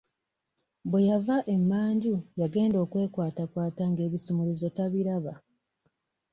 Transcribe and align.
Bwe 0.89 1.01
yava 1.09 1.37
emmanju 1.55 2.15
yagenda 2.39 2.77
okwekwatakwata 2.83 3.83
nga 3.91 4.01
ebisumuluzo 4.07 4.67
tabiraba. 4.77 5.33